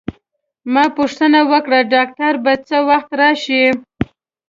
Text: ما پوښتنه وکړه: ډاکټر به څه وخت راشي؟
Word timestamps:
ما 0.73 0.83
پوښتنه 0.97 1.39
وکړه: 1.51 1.79
ډاکټر 1.93 2.33
به 2.43 2.53
څه 2.67 2.77
وخت 2.89 3.09
راشي؟ 3.19 3.63